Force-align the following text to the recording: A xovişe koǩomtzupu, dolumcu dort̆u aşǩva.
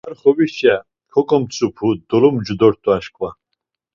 A 0.09 0.11
xovişe 0.19 0.75
koǩomtzupu, 1.13 1.87
dolumcu 2.09 2.53
dort̆u 2.59 2.89
aşǩva. 2.97 3.29